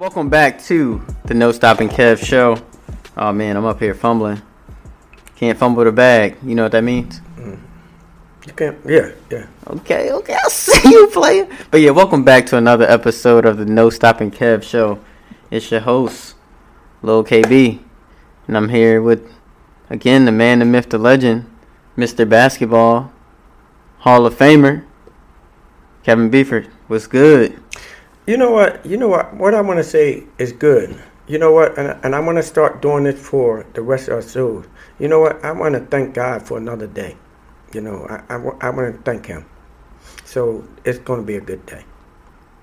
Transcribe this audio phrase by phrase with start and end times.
[0.00, 2.56] Welcome back to the No Stopping Kev show.
[3.18, 4.40] Oh man, I'm up here fumbling.
[5.36, 6.38] Can't fumble the bag.
[6.42, 7.20] You know what that means?
[7.36, 7.60] Mm.
[8.46, 8.78] You can't.
[8.86, 9.46] Yeah, yeah.
[9.66, 11.46] Okay, okay, I'll see you player.
[11.70, 15.00] But yeah, welcome back to another episode of the No Stopping Kev show.
[15.50, 16.34] It's your host,
[17.02, 17.78] Lil KB,
[18.48, 19.30] and I'm here with
[19.90, 21.44] again the man, the myth, the legend,
[21.98, 22.26] Mr.
[22.26, 23.12] Basketball,
[23.98, 24.82] Hall of Famer,
[26.04, 26.68] Kevin Beeford.
[26.86, 27.62] What's good?
[28.30, 28.86] You know what?
[28.86, 29.34] You know what?
[29.34, 30.96] What I want to say is good.
[31.26, 31.76] You know what?
[31.76, 34.64] And, and I want to start doing this for the rest of us too.
[35.00, 35.44] You know what?
[35.44, 37.16] I want to thank God for another day.
[37.74, 39.46] You know, I, I, I want to thank Him.
[40.24, 41.82] So it's going to be a good day.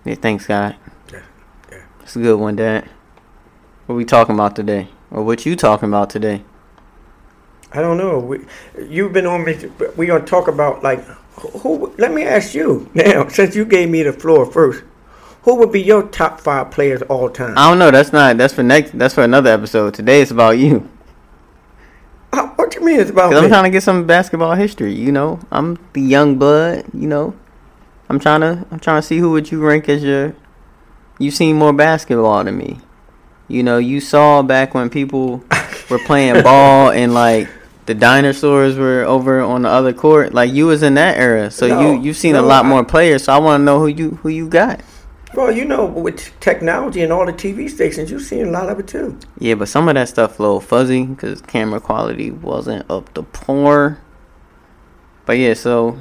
[0.05, 0.77] Yeah, thanks, God.
[1.11, 1.23] Yeah,
[1.69, 1.83] yeah.
[1.99, 2.87] It's a good one, Dad.
[3.87, 6.45] What we talking about today, or what you talking about today?
[7.73, 8.19] I don't know.
[8.19, 8.45] We,
[8.87, 9.69] you've been on me.
[9.97, 11.93] We're going to talk about, like, who, who.
[11.97, 14.85] Let me ask you now, since you gave me the floor first,
[15.47, 17.57] who would be your top five players all time?
[17.57, 17.89] I don't know.
[17.89, 18.37] That's not.
[18.37, 18.97] That's for next.
[18.97, 19.93] That's for another episode.
[19.93, 20.89] Today it's about you.
[22.33, 24.93] Uh, what you mean it's about Cause I'm trying to get some basketball history.
[24.93, 26.83] You know, I'm the young blood.
[26.93, 27.33] You know,
[28.09, 28.65] I'm trying to.
[28.69, 30.35] I'm trying to see who would you rank as your.
[31.17, 32.79] You seen more basketball than me.
[33.47, 35.41] You know, you saw back when people
[35.89, 37.47] were playing ball and like
[37.85, 40.33] the dinosaurs were over on the other court.
[40.33, 42.83] Like you was in that era, so No, you you've seen a lot I- more
[42.83, 43.23] players.
[43.23, 44.81] So I want to know who you who you got.
[45.33, 48.79] Well, you know, with technology and all the TV stations, you've seen a lot of
[48.79, 49.19] it too.
[49.39, 53.23] Yeah, but some of that stuff a little fuzzy because camera quality wasn't up to
[53.23, 53.99] par.
[55.25, 55.97] But yeah, so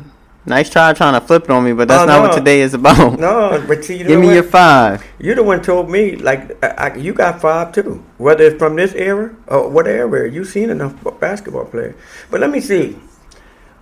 [0.46, 2.28] nice try trying to flip it on me, but that's Oh, not no.
[2.28, 3.18] what today is about.
[3.18, 4.34] No, but see, you Give me what?
[4.34, 5.04] your five.
[5.18, 8.04] you the one told me like I, I, you got five too.
[8.18, 11.96] Whether it's from this era or what era, you've seen enough basketball players.
[12.30, 12.96] But let me see.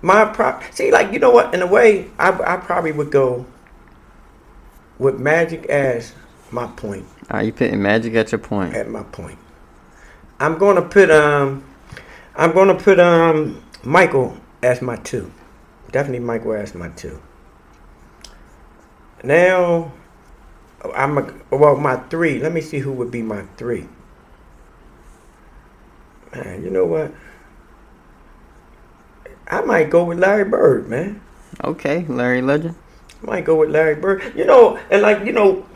[0.00, 0.62] My prop.
[0.72, 1.52] See, like you know what?
[1.54, 3.44] In a way, I I probably would go
[4.98, 6.12] with Magic as
[6.50, 7.06] my point.
[7.30, 8.74] Are you putting magic at your point?
[8.74, 9.38] At my point,
[10.38, 11.64] I'm gonna put um,
[12.36, 15.30] I'm gonna put um Michael as my two.
[15.90, 17.20] Definitely Michael as my two.
[19.22, 19.92] Now,
[20.94, 22.38] I'm a, well my three.
[22.40, 23.88] Let me see who would be my three.
[26.34, 27.12] Man, you know what?
[29.46, 31.20] I might go with Larry Bird, man.
[31.62, 32.74] Okay, Larry Legend.
[33.24, 34.32] Might go with Larry Bird.
[34.36, 35.66] You know, and like you know,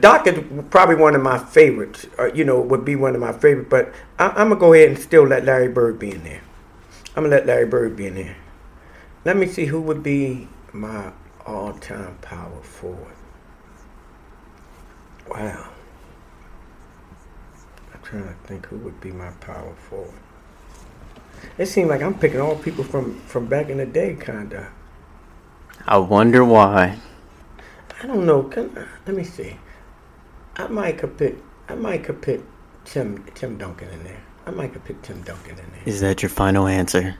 [0.00, 2.06] Doc is probably one of my favorites.
[2.18, 3.70] Uh, you know, would be one of my favorite.
[3.70, 6.42] But I, I'm gonna go ahead and still let Larry Bird be in there.
[7.16, 8.36] I'm gonna let Larry Bird be in there.
[9.24, 11.12] Let me see who would be my
[11.46, 13.16] all-time power forward.
[15.28, 15.68] Wow.
[17.92, 20.14] I'm trying to think who would be my power forward.
[21.56, 24.72] It seems like I'm picking all people from from back in the day, kinda.
[25.86, 26.98] I wonder why.
[28.02, 28.44] I don't know.
[28.44, 28.74] Can,
[29.06, 29.56] let me see.
[30.56, 31.36] I might could pick.
[31.68, 32.40] I might could pick
[32.84, 34.20] Tim Tim Duncan in there.
[34.46, 35.82] I might could pick Tim Duncan in there.
[35.84, 37.16] Is that your final answer?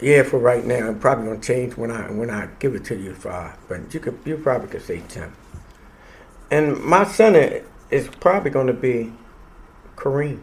[0.00, 2.96] Yeah, for right now, I'm probably gonna change when I when I give it to
[2.96, 3.56] you five.
[3.68, 5.34] But you could you probably could say Tim.
[6.50, 9.12] And my center is probably gonna be
[9.96, 10.40] Kareem.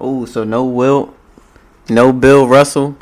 [0.00, 1.14] Oh, so no Will,
[1.88, 2.96] no Bill Russell.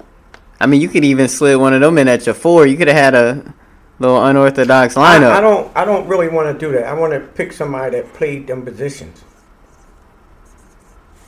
[0.60, 2.66] I mean, you could even slid one of them in at your four.
[2.66, 3.54] You could have had a
[3.98, 5.30] little unorthodox lineup.
[5.32, 6.84] I, I don't I don't really want to do that.
[6.86, 9.24] I want to pick somebody that played them positions.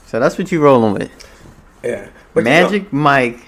[0.06, 1.10] So that's what you rolling with.
[1.82, 2.09] Yeah.
[2.34, 3.41] But you know- Magic Mike,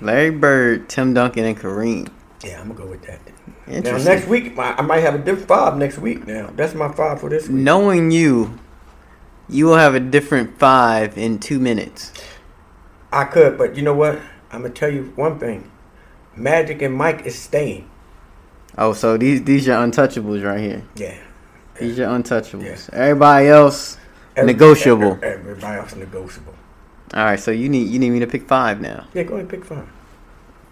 [0.00, 2.08] Larry Bird, Tim Duncan, and Kareem.
[2.44, 3.20] yeah, I'm gonna go with that.
[3.66, 6.26] Now next week I I might have a different five next week.
[6.26, 7.56] Now that's my five for this week.
[7.58, 8.58] Knowing you,
[9.48, 12.12] you will have a different five in two minutes.
[13.12, 14.20] I could, but you know what?
[14.52, 15.70] I'm gonna tell you one thing.
[16.34, 17.88] Magic and Mike is staying.
[18.78, 20.82] Oh, so these these your untouchables right here.
[20.96, 21.16] Yeah.
[21.78, 22.90] These your untouchables.
[22.92, 22.98] Yeah.
[22.98, 23.98] Everybody else
[24.36, 25.12] Every- negotiable.
[25.22, 26.54] every- Everybody else negotiable.
[27.14, 29.06] All right, so you need you need me to pick five now.
[29.14, 29.86] Yeah, go ahead and pick five.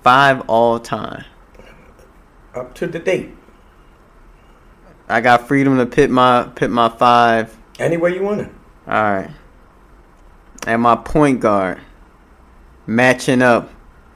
[0.02, 1.24] Five all time.
[2.54, 3.30] Up to the date.
[5.08, 7.56] I got freedom to pit my pit my five.
[7.78, 8.48] Any way you want it.
[8.86, 9.30] All right.
[10.66, 11.80] And my point guard
[12.86, 13.70] matching up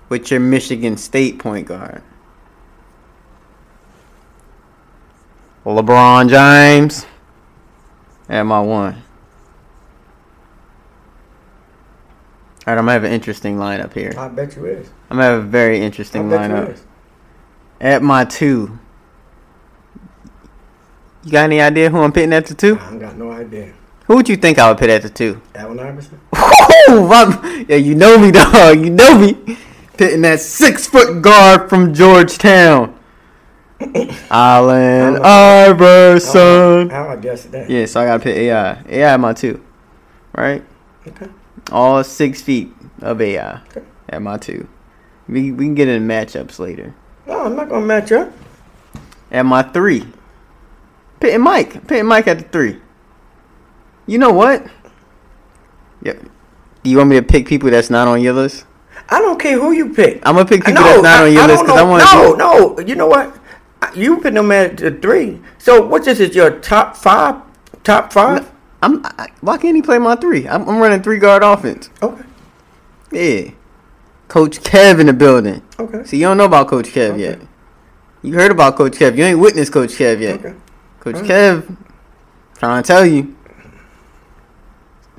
[0.09, 2.03] with your Michigan State point guard.
[5.65, 7.07] LeBron James.
[8.29, 8.95] at my one.
[12.67, 14.15] All right, I'm gonna have an interesting lineup here.
[14.17, 14.89] I bet you is.
[15.11, 16.79] I'm gonna have a very interesting lineup.
[17.81, 18.79] At my two.
[21.25, 22.79] You got any idea who I'm pitting at the two?
[22.79, 23.75] I got no idea.
[24.09, 25.41] Who would you think I would pit at the two?
[25.55, 26.19] Allen Iverson?
[26.33, 28.81] Oh, yeah, you know me, dog.
[28.81, 29.59] You know me.
[29.97, 32.99] Pitting that six foot guard from Georgetown.
[34.31, 35.21] Allen.
[35.23, 36.89] Iverson.
[36.91, 37.69] How I guess that?
[37.69, 38.83] Yeah, so I gotta pick AI.
[38.89, 39.63] AI at my two,
[40.35, 40.65] right?
[41.07, 41.29] Okay.
[41.71, 42.73] All six feet
[43.03, 43.83] of AI Okay.
[44.09, 44.69] at my two.
[45.29, 46.95] We we can get in matchups later.
[47.27, 48.33] No, I'm not gonna match up.
[49.31, 50.07] At my three,
[51.21, 52.81] pitting Mike, pitting Mike at the three.
[54.09, 54.67] You know what?
[56.03, 56.15] Yeah.
[56.83, 58.65] Do you want me to pick people that's not on your list?
[59.11, 60.17] I don't care who you pick.
[60.27, 62.03] I'm gonna pick people No, that's not I- on your I list because I want
[62.03, 62.37] to.
[62.39, 62.79] No, no.
[62.87, 63.37] You know what?
[63.95, 65.41] You put them at the three.
[65.59, 66.35] So what is it?
[66.35, 67.37] Your top five?
[67.85, 68.51] Top five?
[68.83, 69.05] I'm.
[69.05, 70.49] I, why can't he play my three?
[70.49, 71.91] I'm, I'm running three guard offense.
[72.03, 72.25] Okay.
[73.13, 73.51] Yeah.
[74.29, 75.63] Coach Kev in the building.
[75.79, 76.05] Okay.
[76.05, 77.21] See, you don't know about Coach Kev Okay.
[77.21, 77.41] yet.
[78.23, 79.17] You heard about Coach Kev.
[79.17, 80.41] You ain't witnessed Coach Kev yet.
[80.41, 80.55] Okay.
[81.01, 81.31] Coach Alright.
[81.31, 81.77] Kev,
[82.59, 83.37] trying to tell you.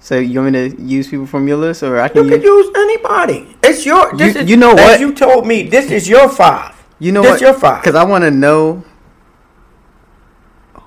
[0.01, 2.41] So you want me to use people from your list, or I You can can
[2.41, 2.65] use?
[2.65, 3.55] use anybody.
[3.63, 4.11] It's your.
[4.15, 4.99] This You- is, you know as what?
[4.99, 6.73] You told me this is your five.
[6.99, 7.41] You know this what?
[7.41, 7.81] your five.
[7.83, 8.83] Because I want to know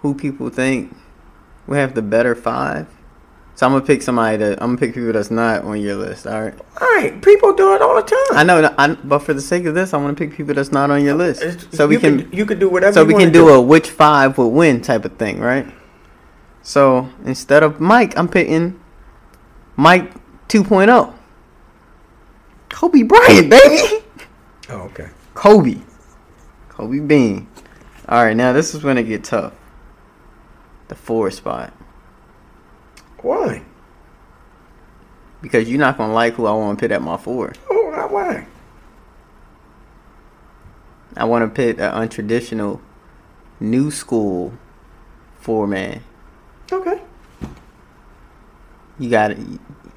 [0.00, 0.94] who people think
[1.66, 2.86] we have the better five.
[3.54, 6.26] So I'm gonna pick somebody that I'm gonna pick people that's not on your list.
[6.26, 6.54] All right.
[6.80, 7.20] All right.
[7.22, 8.38] People do it all the time.
[8.38, 10.72] I know, I, but for the sake of this, I want to pick people that's
[10.72, 12.94] not on your list, It's- so we can you could do whatever.
[12.94, 15.66] so we can do a which five would win type of thing, right?
[16.62, 18.80] So instead of Mike, I'm picking
[19.82, 20.14] Mike
[20.46, 21.12] 2.0.
[22.68, 24.04] Kobe Bryant, baby.
[24.68, 25.08] Oh, okay.
[25.34, 25.80] Kobe.
[26.68, 27.48] Kobe Bean.
[28.08, 29.54] All right, now this is when it get tough.
[30.86, 31.72] The four spot.
[33.22, 33.64] Why?
[35.40, 37.52] Because you're not gonna like who I want to pit at my four.
[37.68, 38.46] Oh, not why?
[41.16, 42.80] I want to pit an untraditional,
[43.58, 44.52] new school
[45.40, 46.04] four man.
[46.70, 47.02] Okay.
[49.02, 49.38] You got it.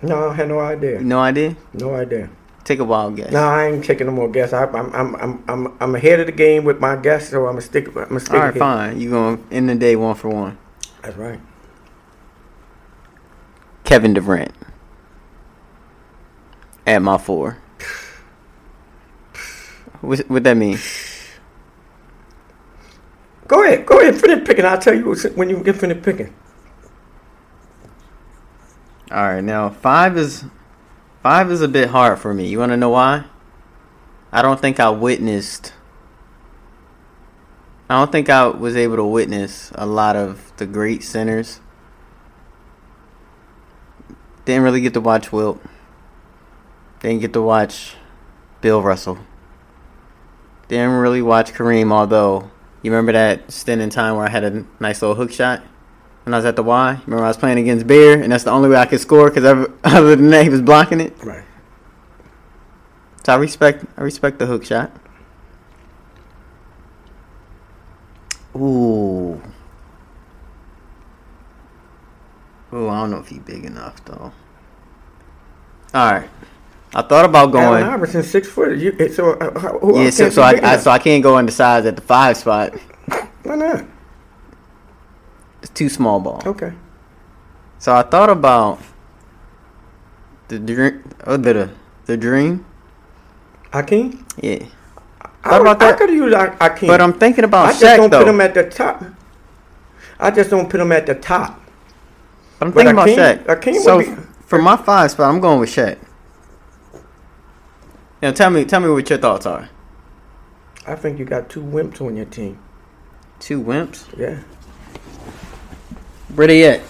[0.02, 1.00] No, I had no idea.
[1.00, 1.56] No idea.
[1.74, 2.28] No idea.
[2.64, 3.32] Take a wild guess.
[3.32, 4.52] No, I ain't taking no more guess.
[4.52, 7.52] I, I'm, I'm, I'm, I'm, I'm ahead of the game with my guess, so I'm
[7.52, 7.88] gonna stick.
[7.90, 8.34] I'm gonna stick.
[8.34, 8.58] All right, ahead.
[8.60, 9.00] fine.
[9.00, 10.58] You gonna end the day one for one.
[11.04, 11.40] That's right.
[13.84, 14.52] Kevin Durant
[16.88, 17.60] at my four.
[20.02, 20.80] What what that mean?
[23.48, 23.86] Go ahead.
[23.86, 24.20] Go ahead.
[24.20, 24.66] Finish picking.
[24.66, 26.34] I'll tell you when you get finished picking.
[29.12, 30.46] All right, now five is
[31.22, 32.48] five is a bit hard for me.
[32.48, 33.26] You want to know why?
[34.32, 35.74] I don't think I witnessed.
[37.88, 41.60] I don't think I was able to witness a lot of the great centers.
[44.46, 45.62] Didn't really get to watch Wilt.
[47.02, 47.96] Didn't get to watch
[48.62, 49.20] Bill Russell.
[50.68, 52.50] Didn't really watch Kareem, although
[52.82, 55.62] you remember that stint in time where I had a nice little hook shot
[56.26, 57.00] when I was at the Y.
[57.06, 59.44] Remember I was playing against Bear, and that's the only way I could score because
[59.84, 61.14] other than that, he was blocking it.
[61.24, 61.44] Right.
[63.24, 64.92] So I respect, I respect the hook shot.
[68.56, 69.42] Ooh.
[72.74, 74.34] Ooh, I don't know if he's big enough though.
[75.94, 76.30] All right,
[76.94, 77.84] I thought about Allen going.
[77.84, 78.78] Iverson, six foot.
[78.78, 81.96] You, so uh, who Yeah, so, so I, I so I can't go undersized at
[81.96, 82.74] the five spot.
[83.44, 83.86] Why not?
[85.76, 86.42] Too small ball.
[86.46, 86.74] Okay.
[87.78, 88.80] So I thought about
[90.48, 91.04] the dream.
[91.28, 91.70] Oh, the
[92.06, 92.66] the dream.
[93.74, 94.24] Akeem.
[94.42, 94.66] Yeah,
[95.44, 95.98] I, Thought about I that?
[96.00, 96.88] could have used Akeem.
[96.88, 97.68] but I'm thinking about Shaq.
[97.68, 98.20] I just Shaq don't though.
[98.20, 99.04] put him at the top.
[100.18, 101.60] I just don't put him at the top.
[102.58, 103.60] But I'm But thinking about Akeem- Shaq.
[103.76, 104.16] Akeem so be-
[104.46, 105.98] for my five spot, I'm going with Shaq.
[108.22, 109.68] Now tell me, tell me what your thoughts are.
[110.88, 112.58] I think you got two wimps on your team.
[113.40, 114.06] Two wimps.
[114.18, 114.40] Yeah.
[116.36, 116.82] Where they at?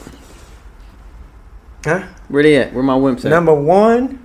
[1.84, 2.04] Huh?
[2.30, 2.74] Where they at?
[2.74, 3.30] Where my wimps at?
[3.30, 4.20] Number one,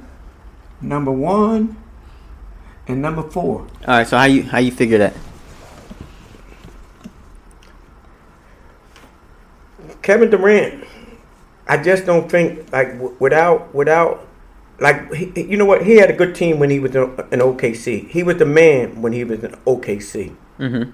[0.81, 1.77] number one,
[2.89, 3.61] and number four.
[3.61, 4.07] All right.
[4.07, 5.15] So how you how you figure that?
[10.03, 10.85] Kevin Durant.
[11.69, 14.27] I just don't think like w- without without
[14.81, 17.41] like he, you know what he had a good team when he was in, in
[17.41, 18.09] OKC.
[18.09, 20.91] He was the man when he was in OKC, Mm-hmm.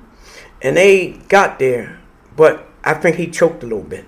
[0.62, 1.98] and they got there,
[2.36, 4.04] but I think he choked a little bit.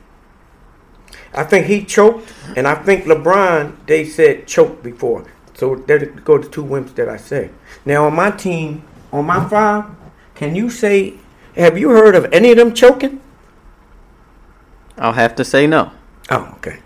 [1.38, 5.25] I think he choked, and I think LeBron they said choked before.
[5.54, 7.50] So there go the two wimps that I say.
[7.85, 9.85] Now on my team, on my five,
[10.35, 11.14] can you say?
[11.54, 13.21] Have you heard of any of them choking?
[14.97, 15.92] I'll have to say no.
[16.28, 16.80] Oh, okay.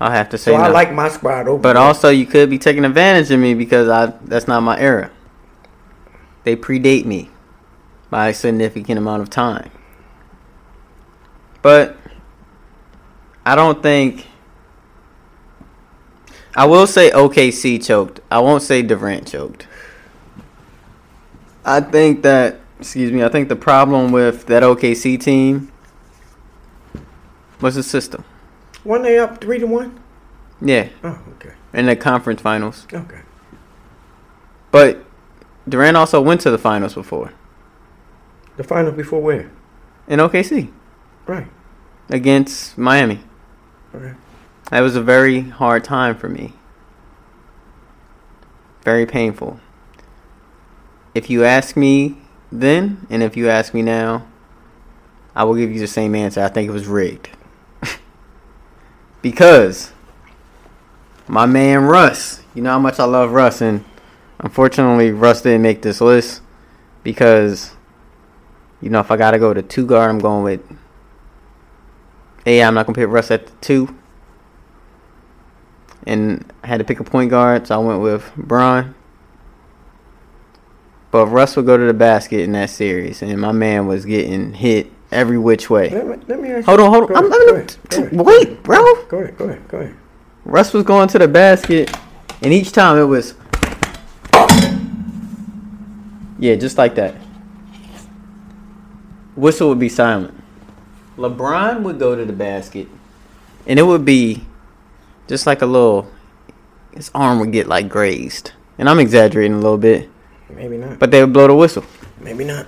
[0.00, 0.62] I'll have to say So no.
[0.62, 1.60] I like my squad over.
[1.60, 1.82] but there.
[1.82, 5.10] also, you could be taking advantage of me because I that's not my era.
[6.44, 7.30] They predate me
[8.10, 9.72] by a significant amount of time.
[11.62, 11.96] But
[13.44, 14.26] I don't think.
[16.54, 18.20] I will say OKC choked.
[18.30, 19.66] I won't say Durant choked.
[21.64, 25.70] I think that excuse me, I think the problem with that OKC team
[27.60, 28.24] was the system.
[28.84, 29.98] One they up three to one.
[30.60, 32.86] Yeah, Oh, okay, in the conference finals.
[32.92, 33.20] okay.
[34.70, 35.04] But
[35.68, 37.32] Durant also went to the finals before
[38.56, 39.50] The final before where?
[40.08, 40.70] in OKC
[41.26, 41.46] Right.
[42.10, 43.20] against Miami.
[44.70, 46.54] That was a very hard time for me.
[48.82, 49.60] Very painful.
[51.14, 52.16] If you ask me
[52.50, 54.26] then, and if you ask me now,
[55.34, 56.42] I will give you the same answer.
[56.42, 57.30] I think it was rigged.
[59.22, 59.92] because
[61.28, 63.84] my man Russ, you know how much I love Russ, and
[64.40, 66.42] unfortunately, Russ didn't make this list
[67.02, 67.74] because,
[68.80, 70.78] you know, if I got to go to two guard, I'm going with.
[72.46, 73.96] A, I'm not going to pick Russ at the two
[76.06, 78.94] and I had to pick a point guard, so I went with Bron.
[81.10, 84.54] But Russ would go to the basket in that series, and my man was getting
[84.54, 85.90] hit every which way.
[85.90, 87.16] Let me, let me Hold on, hold on.
[87.16, 88.12] I'm, ahead, gonna ahead, go ahead.
[88.12, 89.04] wait, bro.
[89.06, 89.96] Go ahead, go ahead, go ahead.
[90.44, 91.94] Russ was going to the basket,
[92.40, 93.34] and each time it was,
[96.38, 97.14] yeah, just like that.
[99.36, 100.41] Whistle would be silent.
[101.16, 102.88] LeBron would go to the basket,
[103.66, 104.44] and it would be
[105.28, 106.10] just like a little.
[106.94, 110.10] His arm would get like grazed, and I'm exaggerating a little bit,
[110.50, 110.98] Maybe not.
[110.98, 111.84] but they would blow the whistle.
[112.20, 112.66] Maybe not.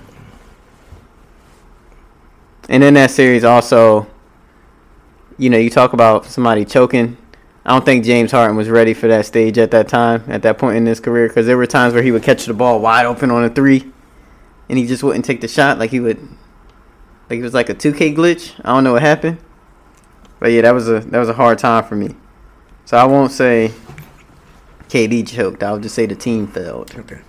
[2.67, 4.07] And in that series, also,
[5.37, 7.17] you know, you talk about somebody choking.
[7.63, 10.57] I don't think James Harden was ready for that stage at that time, at that
[10.57, 13.05] point in his career, because there were times where he would catch the ball wide
[13.05, 13.91] open on a three,
[14.69, 15.77] and he just wouldn't take the shot.
[15.77, 16.27] Like he would,
[17.29, 18.53] like it was like a 2K glitch.
[18.63, 19.37] I don't know what happened,
[20.39, 22.15] but yeah, that was a that was a hard time for me.
[22.85, 23.71] So I won't say
[24.89, 25.63] KD choked.
[25.63, 26.93] I'll just say the team failed.
[26.95, 27.21] Okay.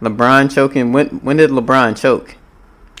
[0.00, 0.92] LeBron choking.
[0.92, 2.36] When when did LeBron choke?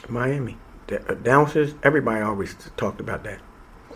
[0.08, 0.52] Miami.
[0.52, 3.40] Uh, the announcers, everybody always talked about that.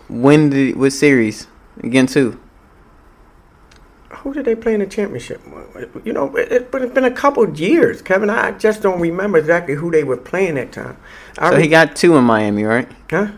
[0.07, 1.47] When did what series
[1.79, 2.39] against who?
[4.17, 5.41] Who did they play in the championship?
[6.05, 8.29] You know, it, it, but it's been a couple of years, Kevin.
[8.29, 10.97] I just don't remember exactly who they were playing that time.
[11.37, 12.89] I So re- he got two in Miami, right?
[13.09, 13.31] huh?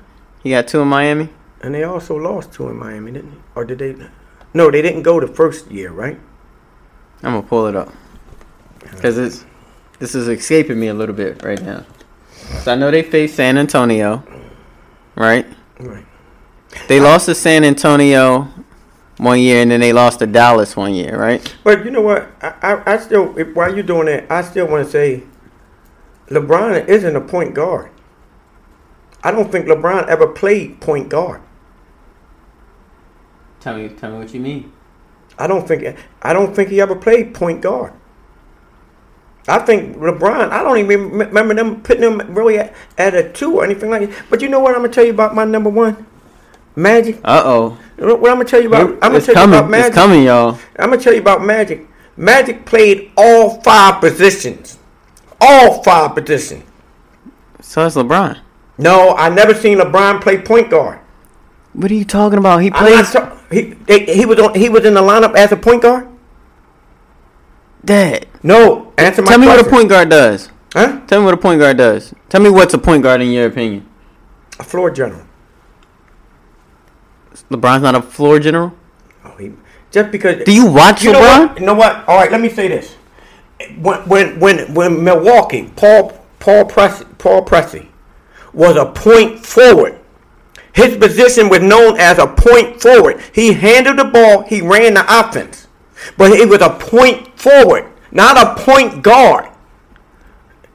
[0.44, 1.30] He got two in Miami.
[1.62, 3.38] And they also lost two in Miami, didn't they?
[3.56, 3.96] Or did they?
[4.54, 6.20] No, they didn't go the first year, right?
[7.24, 7.92] I'm gonna pull it up
[8.80, 9.46] because it's
[10.00, 11.86] this is escaping me a little bit right now.
[12.62, 14.24] So I know they faced San Antonio,
[15.16, 15.48] right?
[15.80, 16.06] Right.
[16.88, 18.48] They lost to San Antonio
[19.18, 21.56] one year, and then they lost to Dallas one year, right?
[21.64, 22.30] But you know what?
[22.42, 25.24] I, I, I still, if, while you're doing that, I still want to say
[26.28, 27.92] LeBron isn't a point guard.
[29.24, 31.42] I don't think LeBron ever played point guard.
[33.60, 34.72] Tell me, tell me what you mean.
[35.38, 37.94] I don't think I don't think he ever played point guard.
[39.48, 40.50] I think LeBron.
[40.50, 44.10] I don't even remember them putting him really at, at a two or anything like
[44.10, 44.26] that.
[44.30, 44.76] But you know what?
[44.76, 46.06] I'm gonna tell you about my number one,
[46.76, 47.20] Magic.
[47.24, 48.90] Uh oh, You know What I'm gonna tell you about?
[49.02, 49.60] I'm gonna tell you coming.
[49.60, 49.88] about Magic.
[49.88, 50.60] It's coming, y'all.
[50.78, 51.88] I'm gonna tell you about Magic.
[52.18, 54.78] Magic played all five positions.
[55.40, 56.64] All five positions.
[57.62, 58.40] So it's LeBron.
[58.78, 61.00] No, I never seen LeBron play point guard.
[61.74, 62.62] What are you talking about?
[62.62, 64.56] He plays ta- he, they, he was on.
[64.56, 66.08] He was in the lineup as a point guard.
[67.84, 68.28] that.
[68.44, 70.50] No, answer my Tell me what a point guard does.
[70.74, 71.02] Huh?
[71.08, 72.14] Tell me what a point guard does.
[72.30, 73.88] Tell me what's a point guard in your opinion.
[74.60, 75.25] A floor general.
[77.50, 78.74] LeBron's not a floor general.
[79.24, 79.52] Oh, he,
[79.92, 80.44] just because.
[80.44, 81.48] Do you watch You know LeBron?
[81.50, 81.60] what?
[81.60, 82.08] You know what?
[82.08, 82.96] All right, let me say this.
[83.80, 86.10] When when when when Milwaukee, Paul
[86.40, 87.88] Paul Pressey, Paul Pressey
[88.54, 90.00] was a point forward.
[90.74, 93.22] His position was known as a point forward.
[93.34, 95.68] He handled the ball, he ran the offense.
[96.18, 99.50] But he was a point forward, not a point guard.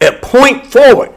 [0.00, 1.12] A point forward.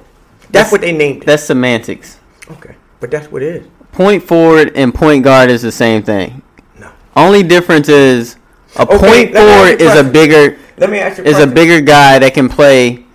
[0.49, 1.25] That's, what they named it.
[1.25, 2.19] That's semantics.
[2.51, 2.75] Okay.
[2.99, 3.67] But that's what it is.
[3.93, 6.41] Point forward and point guard is the same thing.
[6.79, 6.91] No.
[7.15, 8.35] Only difference is
[8.77, 12.19] a Okay, point forward is a bigger Let me ask you is a bigger guy
[12.19, 13.05] that can play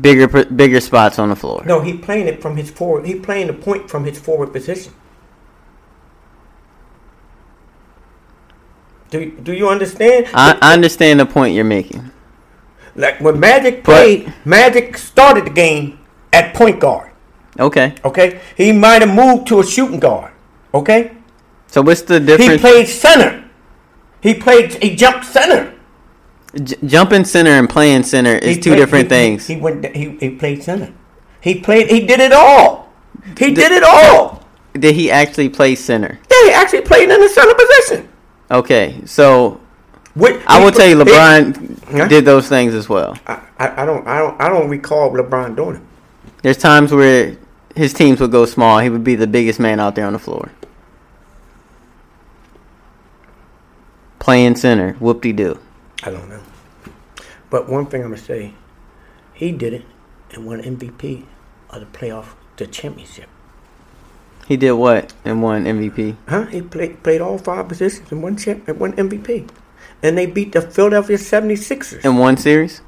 [0.00, 1.62] bigger bigger spots on the floor.
[1.66, 3.04] No, he playing it from his forward.
[3.06, 4.94] He playing the point from his forward position.
[9.10, 10.28] Do Do you understand?
[10.32, 12.10] I, I understand the point you're making.
[12.94, 15.98] like when Magic But- played, Magic started the game
[16.32, 17.09] at point guard.
[17.58, 17.94] Okay.
[18.04, 20.32] Okay, he might have moved to a shooting guard.
[20.72, 21.12] Okay,
[21.66, 22.52] So what's the difference?
[22.52, 23.44] he played center.
[24.22, 24.74] He played.
[24.82, 25.74] He jumped center.
[26.62, 29.46] J- jumping center and playing center is He two played- different he- he- things.
[29.46, 29.84] He, went.
[29.96, 30.92] He, he played center.
[31.40, 31.88] He played.
[31.90, 32.88] He did it all.
[33.38, 34.44] He did it all.
[34.74, 36.18] Did he actually play center?
[36.30, 38.08] Yeah, he actually played in the center position.
[38.50, 39.00] Okay.
[39.06, 39.60] So
[40.14, 42.06] What, I will tell you, he- LeBron Huh?
[42.08, 43.16] did those things as well.
[43.26, 45.82] I, I, I don't I don't I don't recall LeBron doing it.
[46.42, 47.36] There's times where
[47.74, 48.78] his teams would go small.
[48.78, 50.50] He would be the biggest man out there on the floor.
[54.18, 55.58] Playing center, whoop de doo.
[56.02, 56.40] I don't know.
[57.48, 58.54] But one thing I'm gonna say,
[59.32, 59.84] he did it
[60.32, 61.24] and won MVP
[61.70, 63.28] of the playoff, the championship.
[64.46, 66.16] He did what and won MVP?
[66.28, 66.46] Huh?
[66.46, 69.48] He played played all five positions and won champ and won MVP.
[70.02, 72.04] And they beat the Philadelphia 76ers.
[72.04, 72.80] In one series?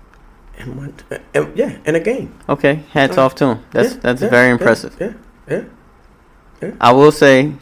[0.59, 2.35] And won, uh, and, yeah, in a game.
[2.49, 3.65] Okay, hats off to him.
[3.73, 4.97] That's Yeah, that's yeah, very yeah, impressive.
[5.01, 5.13] Yeah,
[5.49, 6.73] yeah.
[6.81, 7.53] I will say,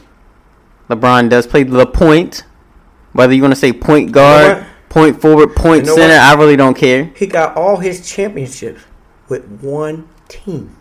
[0.89, 2.43] LeBron does play the point.
[3.13, 4.67] Whether you want to say point guard, what?
[4.89, 6.21] point forward, point You know center, what?
[6.21, 7.11] I really don't care.
[7.15, 8.81] He got all his championships
[9.27, 10.77] with one team.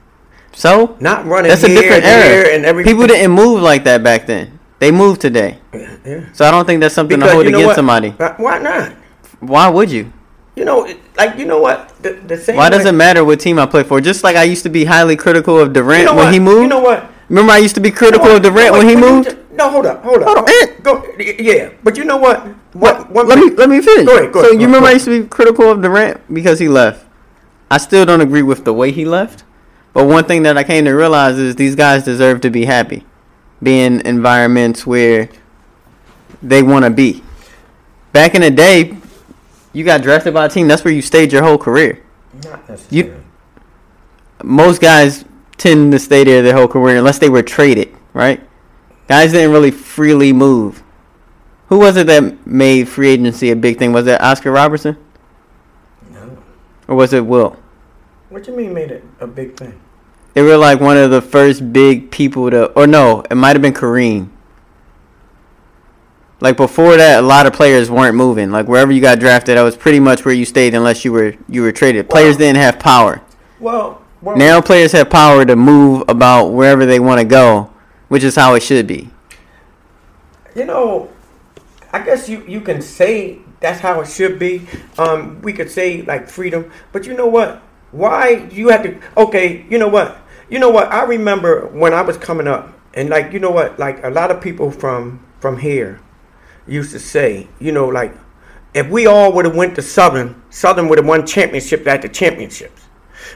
[0.53, 2.49] So Not running that's a different era.
[2.55, 4.59] and every People didn't move like that back then.
[4.79, 5.59] They move today.
[5.73, 6.33] Yeah, yeah.
[6.33, 7.77] So I don't think that's something to hold you know against what?
[7.77, 8.11] somebody.
[8.11, 8.93] Why not?
[9.41, 10.13] Why would you?
[10.61, 10.87] You know,
[11.17, 11.89] like you know what?
[12.03, 12.57] The, the same.
[12.57, 13.99] Why does it matter what team I play for?
[13.99, 16.35] Just like I used to be highly critical of Durant You know when what?
[16.35, 16.61] he moved.
[16.65, 17.11] You know what?
[17.31, 19.29] Remember I used to be You know critical of Durant when he moved.
[19.33, 20.27] you- No, hold up, hold up.
[20.29, 20.67] Hold on, eh.
[20.83, 22.47] Go, yeah, but you know what?
[22.75, 23.11] What?
[23.11, 24.05] one let me let me finish.
[24.05, 26.59] Go ahead, go so ahead, you remember I used to be critical of Durant because
[26.59, 27.07] he left.
[27.71, 29.45] I still don't agree with the way he left,
[29.95, 33.07] but one thing that I came to realize is these guys deserve to be happy,
[33.63, 35.31] be in environments where
[36.43, 37.23] they want to be.
[38.13, 38.97] Back in the day,
[39.73, 40.69] you got drafted by a team.
[40.69, 42.03] That's where you stayed your whole career.
[42.45, 43.23] Not necessarily.
[44.43, 45.25] Most guys
[45.57, 48.41] tend to stay there their whole career unless they were traded, right?
[49.09, 50.83] Guys didn't really freely move.
[51.69, 53.93] Who was it that made free agency a big thing?
[53.93, 54.97] Was it Oscar Robertson?
[56.11, 56.39] No.
[56.89, 57.57] Or was it Will?
[58.29, 59.81] What do you mean made it a big thing?
[60.35, 63.63] They were like one of the first big people to, or no, it might have
[63.63, 64.31] been Kareem.
[66.41, 68.51] Like before that, a lot of players weren't moving.
[68.51, 71.35] Like wherever you got drafted, that was pretty much where you stayed unless you were
[71.49, 72.09] you were traded.
[72.09, 73.21] Players didn't have power.
[73.59, 77.71] Well, well Now players have power to move about wherever they want to go,
[78.09, 79.11] which is how it should be.
[80.55, 81.11] you know,
[81.93, 84.67] I guess you you can say that's how it should be.
[84.99, 87.63] Um, we could say like freedom, but you know what?
[87.93, 88.99] Why you have to?
[89.17, 90.17] Okay, you know what?
[90.49, 90.91] You know what?
[90.91, 93.79] I remember when I was coming up, and like you know what?
[93.79, 96.01] Like a lot of people from from here
[96.67, 98.15] used to say, you know, like
[98.75, 102.83] if we all would have went to Southern, Southern would have won championship the championships.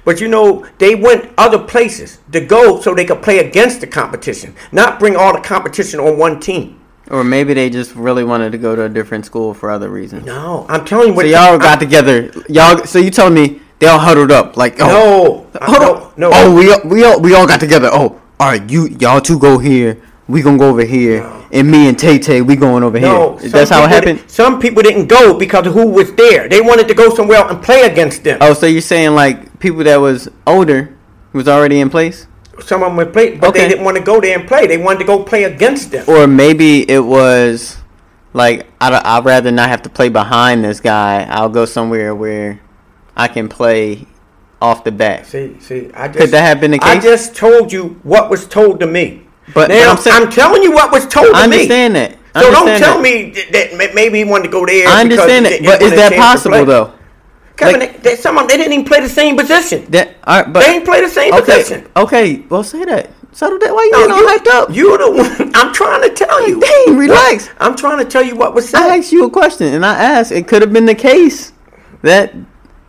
[0.05, 3.87] But you know, they went other places to go so they could play against the
[3.87, 6.81] competition, not bring all the competition on one team.
[7.11, 10.25] Or maybe they just really wanted to go to a different school for other reasons.
[10.25, 11.27] No, I'm telling you So what.
[11.27, 12.31] y'all got I- together.
[12.49, 12.85] Y'all.
[12.87, 14.87] So you telling me they all huddled up like oh,
[15.53, 16.13] No, I- hold no, on.
[16.17, 16.31] no.
[16.33, 17.91] Oh, we all- we all we all got together.
[17.93, 18.71] Oh, all right.
[18.71, 19.99] You y'all two go here.
[20.27, 23.51] We gonna go over here, and me and Tay Tay we going over No, here.
[23.51, 24.25] That's how it happened.
[24.27, 26.49] Some people didn't go because of who was there.
[26.49, 28.39] They wanted to go somewhere else and play against them.
[28.41, 30.97] Oh, so you're saying like people that was older
[31.35, 32.27] was already in place,
[32.61, 33.61] Some of them would play, but Okay.
[33.63, 34.67] they didn't want to go there and play.
[34.67, 36.05] They wanted to go play against them.
[36.09, 37.77] or maybe it was
[38.33, 41.25] like I'd, I'd rather not have to play behind this guy.
[41.29, 42.61] I'll go somewhere where
[43.15, 44.07] I can play
[44.63, 45.27] off the bat.
[45.27, 46.89] See, see, I just Could that have been the case?
[46.89, 49.24] I just told you what was told to me.
[49.53, 51.39] But- now but I'm saying, I'm, telling you what was told to me.
[51.39, 52.17] I understand that.
[52.35, 53.03] I So don't tell that.
[53.03, 54.89] me that maybe he wanted to go there.
[54.89, 56.93] I understand it, but is that possible though?
[57.57, 59.87] Kevin, Like- they, they, some of them, they didn't even play the same position.
[59.91, 61.89] That all right, but they ain't play the same okay, position.
[61.97, 62.37] okay.
[62.49, 63.11] Well, say that.
[63.31, 63.73] Settle that.
[63.75, 64.75] Why you No, all hyped up?
[64.75, 65.53] you the one.
[65.55, 66.61] I'm trying to tell you.
[66.61, 67.51] Dang, relax.
[67.59, 68.81] I'm trying to tell you what was said.
[68.81, 70.33] I asked you a question, and I asked.
[70.33, 71.53] It could have been the case
[72.03, 72.35] that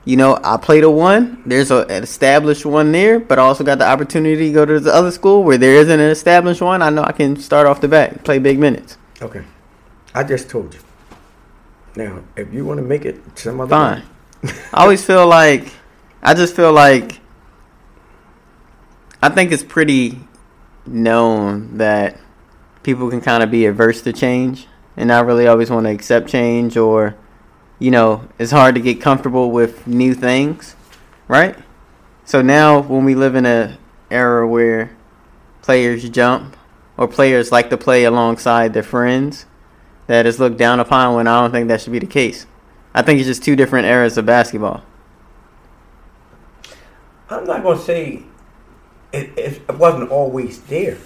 [0.05, 1.41] you know I played a one.
[1.45, 4.79] There's a, an established one there, but I also got the opportunity to go to
[4.79, 6.81] the other school where there isn't an established one.
[6.81, 8.97] I know I can start off the bat, play big minutes.
[9.21, 9.43] Okay,
[10.13, 10.79] I just told you.
[11.95, 14.03] Now, if you want to make it some other Fine.
[14.73, 15.71] I always feel like
[16.21, 17.19] I just feel like
[19.21, 20.19] I think it's pretty
[20.85, 22.19] known that
[22.83, 26.29] people can kind of be averse to change and not really always want to accept
[26.29, 27.15] change or
[27.79, 30.75] you know, it's hard to get comfortable with new things,
[31.27, 31.57] right?
[32.23, 33.77] So now when we live in a
[34.09, 34.95] era where
[35.61, 36.55] players jump
[36.97, 39.45] or players like to play alongside their friends,
[40.07, 42.45] that is looked down upon when I don't think that should be the case.
[42.93, 44.83] I think it's just two different eras of basketball.
[47.29, 48.23] I'm not going to say
[49.11, 50.97] it, it, it wasn't always there.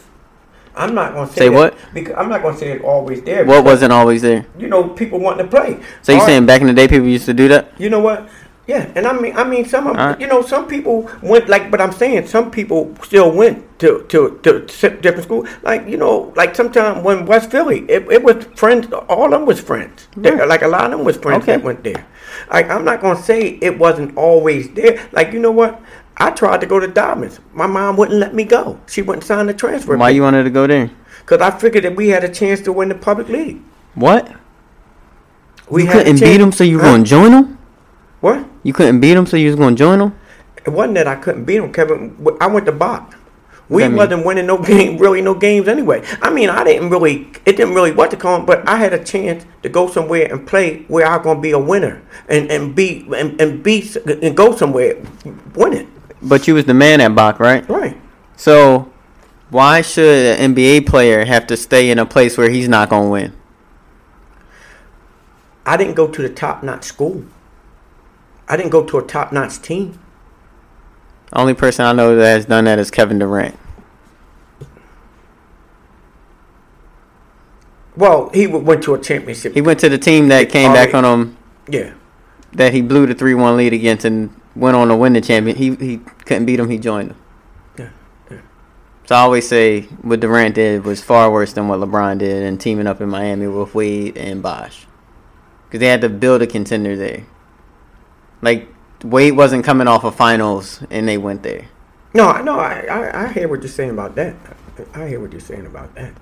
[0.80, 1.78] I'm not going to say, Say what?
[1.94, 3.46] Because I'm not going to say it's always there.
[3.46, 4.46] What because, wasn't always there?
[4.58, 5.80] You know, people wanting to play.
[6.02, 7.80] So you right, saying back in the day people used to do that?
[7.80, 8.28] You know what?
[8.68, 10.22] Yeah, and I mean, I mean, some of Alright.
[10.22, 14.40] you know, some people went like, but I'm saying some people still went to to
[14.44, 14.60] to
[15.02, 15.48] different school.
[15.64, 18.86] Like you know, like sometimes when West Philly, it, it was friends.
[19.10, 20.08] All of them was friends.
[20.16, 21.54] They- Like a lot of them was friends Okay.
[21.54, 22.06] that went there.
[22.52, 25.02] Like I'm not gonna say it wasn't always there.
[25.14, 25.82] Like you know what?
[26.20, 27.40] I tried to go to Diamonds.
[27.54, 28.80] My mom wouldn't let me go.
[28.88, 29.96] She wouldn't sign the transfer.
[29.96, 30.92] Why you wanted to go there?
[31.22, 33.62] Because I figured that we had a chance to win the public league.
[33.96, 34.30] What?
[35.70, 36.86] We you couldn't beat them, so you Huh?
[36.90, 37.58] going to join them?
[38.20, 38.46] What?
[38.64, 40.20] You couldn't beat them, so you was going to join them?
[40.66, 42.18] It wasn't that I couldn't beat them, Kevin.
[42.42, 43.16] I went to Bok.
[43.70, 46.04] We wasn't winning no game, really no games anyway.
[46.22, 49.04] I mean, I didn't really, it didn't really what to call but I had a
[49.04, 53.06] chance to go somewhere and play where I'm gonna be a winner and and be
[53.16, 54.98] and, and be and go somewhere,
[55.54, 55.88] win it.
[56.22, 57.68] But you was the man at Bok, right?
[57.70, 57.98] Right.
[58.36, 58.92] So,
[59.50, 63.06] why should an NBA player have to stay in a place where he's not going
[63.06, 63.34] to win?
[65.66, 67.26] I didn't go to the top notch school.
[68.48, 70.00] I didn't go to a top notch team.
[71.32, 73.56] Only person I know that has done that is Kevin Durant.
[77.96, 79.54] Well, he went to a championship.
[79.54, 81.94] He went to the team that came back on him yeah.
[82.54, 85.56] that he blew the three one lead against and went on to win the champion.
[85.58, 86.70] He he couldn't beat him.
[86.70, 87.18] He joined them.
[87.78, 87.90] Yeah,
[88.32, 88.42] yeah.
[89.06, 92.60] So I always say what Durant did was far worse than what LeBron did and
[92.60, 94.86] teaming up in Miami with Wade and Bosh,
[95.68, 97.26] because they had to build a contender there.
[98.42, 98.68] Like
[99.04, 101.66] Wade wasn't coming off of finals and they went there.
[102.14, 102.60] No, I know.
[102.60, 104.36] I, I I hear what you're saying about that.
[104.94, 106.14] I hear what you're saying about that.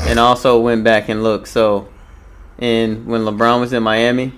[0.00, 1.48] and also went back and looked.
[1.48, 1.88] So,
[2.58, 4.32] in when LeBron was in Miami,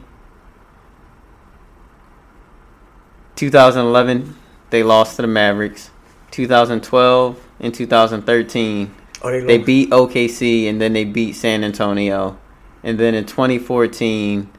[3.40, 4.36] 2011
[4.68, 5.90] they lost to the Mavericks.
[6.30, 12.38] 2012 and 2013 Oh, they, they beat OKC and then they beat San Antonio,
[12.82, 14.50] and then in 2014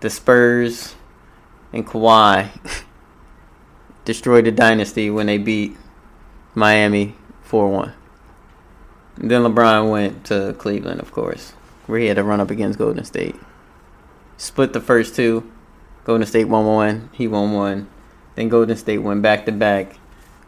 [0.00, 0.94] the Spurs
[1.72, 2.48] and Kawhi
[4.04, 5.76] destroyed the dynasty when they beat
[6.54, 7.14] Miami
[7.46, 7.92] 4-1.
[9.18, 11.52] Then LeBron went to Cleveland, of course,
[11.86, 13.36] where he had to run up against Golden State.
[14.38, 15.50] Split the first two.
[16.04, 17.10] Golden State won one.
[17.12, 17.88] He won one.
[18.34, 19.98] Then Golden State went back to back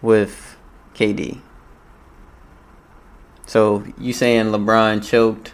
[0.01, 0.57] with
[0.95, 1.41] KD.
[3.47, 5.53] So you saying LeBron choked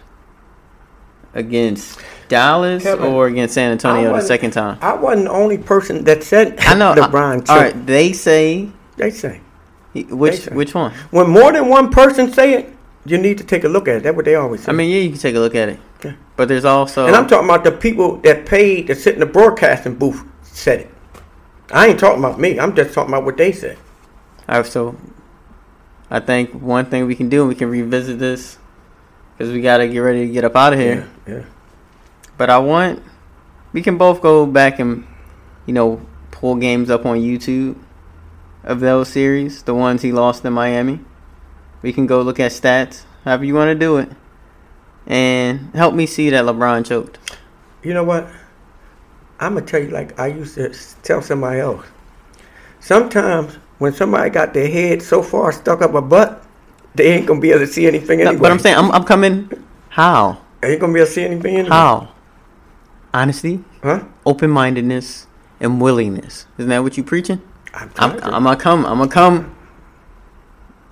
[1.34, 4.78] against Dallas Kevin, or against San Antonio the second time?
[4.80, 6.94] I wasn't the only person that said I know.
[6.94, 7.12] LeBron.
[7.14, 7.48] I, all choked.
[7.76, 9.40] right, they say They say
[9.92, 10.54] which say.
[10.54, 10.92] which one?
[11.10, 12.72] when more than one person say it,
[13.04, 14.02] you need to take a look at it.
[14.04, 14.70] That's what they always say.
[14.70, 15.80] I mean, yeah, you can take a look at it.
[16.04, 16.14] Yeah.
[16.36, 19.26] But there's also and I'm talking about the people that paid to sit in the
[19.26, 20.89] broadcasting booth said it.
[21.72, 22.58] I ain't talking about me.
[22.58, 23.78] I'm just talking about what they said.
[24.48, 24.96] All right, so
[26.10, 28.58] I think one thing we can do, we can revisit this,
[29.36, 31.08] because we got to get ready to get up out of here.
[31.26, 31.44] Yeah, yeah.
[32.36, 33.02] But I want,
[33.72, 35.06] we can both go back and,
[35.66, 37.78] you know, pull games up on YouTube
[38.64, 41.00] of those series, the ones he lost in Miami.
[41.82, 44.10] We can go look at stats, however you want to do it,
[45.06, 47.18] and help me see that LeBron choked.
[47.82, 48.28] You know what?
[49.40, 50.72] I'm gonna tell you like I used to
[51.02, 51.84] tell somebody else.
[52.80, 56.42] Sometimes when somebody got their head so far stuck up a butt,
[56.94, 58.42] they ain't gonna be able to see anything No, anyway.
[58.42, 59.50] but I'm saying, I'm, I'm coming.
[59.90, 60.40] How?
[60.60, 61.70] they ain't gonna be able to see anything anyway.
[61.70, 62.08] How?
[63.12, 64.04] Honesty, Huh?
[64.24, 65.26] open mindedness,
[65.58, 66.46] and willingness.
[66.58, 67.40] Isn't that what you preaching?
[67.74, 68.84] I'm, I'm, I'm gonna come.
[68.86, 69.56] I'm gonna come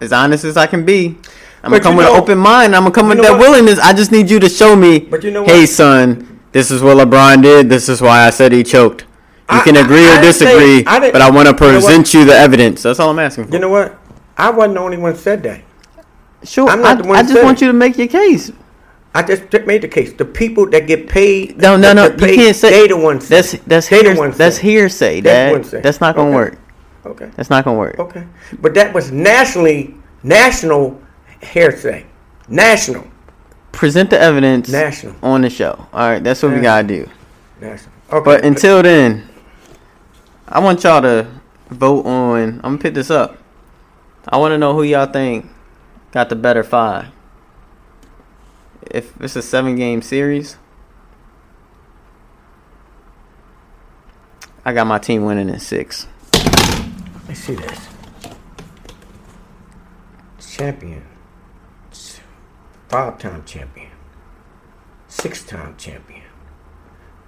[0.00, 1.16] as honest as I can be.
[1.62, 2.74] I'm But gonna come with know- an open mind.
[2.74, 3.40] I'm gonna come with that what?
[3.40, 3.78] willingness.
[3.78, 5.00] I just need you to show me.
[5.00, 5.68] But you know hey, what?
[5.68, 6.27] son,
[6.58, 7.68] this is what LeBron did.
[7.68, 9.02] This is why I said he choked.
[9.02, 9.06] You
[9.48, 11.72] I- can agree I or didn't say- disagree, I didn't- but I want to you
[11.72, 12.82] know present you the evidence.
[12.82, 13.52] That's all I'm asking for.
[13.52, 13.96] You know what?
[14.36, 15.60] I wasn't the only one that said that.
[16.42, 16.68] sure.
[16.68, 17.64] I'm not I, the one I just said want it.
[17.66, 18.50] you to make your case.
[19.14, 20.12] I just made the case.
[20.12, 21.58] The people that get paid.
[21.58, 22.08] No, no, no.
[22.08, 23.28] that You can't say They the ones.
[23.28, 24.36] That's that's they the hears, ones.
[24.36, 25.52] that's hearsay, That's Dad.
[25.52, 25.82] what I'm.
[25.82, 26.36] That's not gonna Okay.
[26.36, 26.58] work.
[27.06, 27.28] Okay.
[27.36, 27.98] That's not gonna work.
[28.00, 28.24] Okay.
[28.60, 29.94] But that was nationally
[30.24, 31.00] national
[31.40, 32.04] hearsay.
[32.48, 33.04] National.
[33.78, 35.14] Present the evidence National.
[35.22, 35.86] on the show.
[35.92, 37.08] All right, that's what we gotta do.
[37.60, 37.92] National.
[38.10, 38.24] Okay.
[38.24, 39.28] But until then,
[40.48, 41.28] I want y'all to
[41.70, 42.54] vote on.
[42.54, 43.38] I'm gonna pick this up.
[44.26, 45.46] I want to know who y'all think
[46.10, 47.06] got the better five.
[48.82, 50.56] If it's a seven game series,
[54.64, 56.08] I got my team winning in six.
[56.32, 57.78] Let me see this.
[60.40, 61.07] Champion.
[62.88, 63.90] Five time champion.
[65.08, 66.22] Six time champion.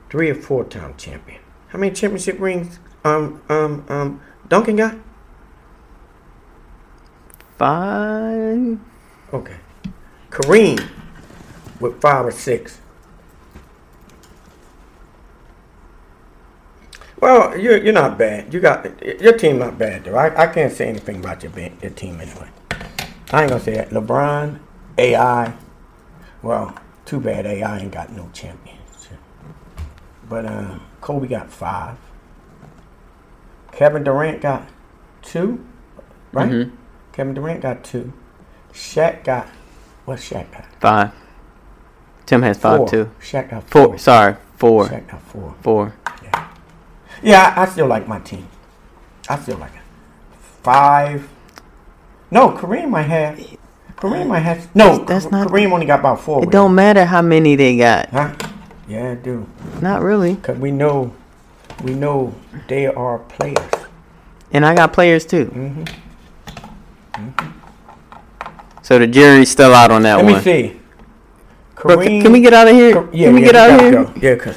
[0.08, 1.40] Three or four time champion.
[1.68, 4.96] How many championship rings um um um Duncan got?
[7.58, 8.78] Five.
[9.32, 9.56] Okay.
[10.30, 10.88] Kareem
[11.78, 12.80] with five or six.
[17.20, 18.52] Well, you're you're not bad.
[18.54, 20.16] You got your team not bad though.
[20.16, 22.48] I, I can't say anything about your your team anyway.
[23.30, 23.90] I ain't gonna say that.
[23.90, 24.58] LeBron,
[25.00, 25.54] AI.
[26.42, 29.18] Well, too bad AI ain't got no championship.
[30.28, 31.96] But uh, Kobe got five.
[33.72, 34.68] Kevin Durant got
[35.22, 35.64] two,
[36.32, 36.50] right?
[36.50, 36.72] Mhm.
[37.12, 38.12] Kevin Durant got two.
[38.72, 39.48] Shaq got
[40.04, 40.18] what?
[40.18, 41.12] Shaq got Five.
[42.26, 42.88] Tim has five four.
[42.88, 43.10] too.
[43.20, 43.86] Shaq got four.
[43.88, 43.98] Four.
[43.98, 44.88] Sorry, four.
[44.88, 45.54] Shaq got four.
[45.62, 45.94] Four.
[47.22, 48.46] Yeah, I, I still like my team.
[49.28, 49.82] I still like it.
[50.62, 51.28] Five.
[52.30, 53.38] No, Kareem might have.
[54.00, 54.74] Kareem might have.
[54.74, 56.42] No, That's not- Kareem only got about four.
[56.42, 58.08] It don't matter how many they got.
[58.10, 58.32] Huh?
[58.88, 59.46] Yeah, it do.
[59.80, 60.36] Not really.
[60.36, 61.12] Cause we know,
[61.84, 62.34] we know
[62.66, 63.58] they are players.
[64.52, 65.44] And I got players too.
[65.46, 65.84] hmm
[68.82, 70.32] So the jury's still out on that Let one.
[70.34, 70.80] Let me see.
[71.76, 72.06] Bro, Kareem.
[72.06, 72.94] can, can we get out of here?
[72.94, 73.92] Ka- yeah, can we yeah, get out of here?
[73.92, 74.12] go.
[74.20, 74.56] Yeah, cause.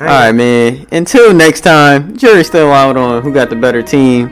[0.00, 0.86] All right, man.
[0.92, 4.28] Until next time, jury's still out on who got the better team.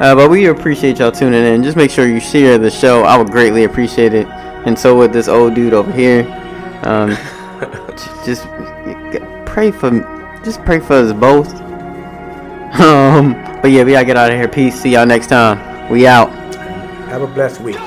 [0.00, 1.62] Uh, but we appreciate y'all tuning in.
[1.62, 3.02] Just make sure you share the show.
[3.02, 4.28] I would greatly appreciate it.
[4.28, 6.22] And so would this old dude over here.
[6.84, 7.10] Um,
[8.24, 8.46] just
[9.46, 9.90] pray for,
[10.44, 11.52] just pray for us both.
[12.68, 13.32] Um,
[13.62, 14.46] but yeah, we gotta get out of here.
[14.46, 14.78] Peace.
[14.78, 15.90] See y'all next time.
[15.90, 16.30] We out.
[17.08, 17.78] Have a blessed week.